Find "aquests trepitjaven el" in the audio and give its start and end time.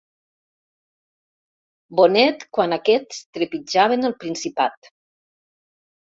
2.77-4.15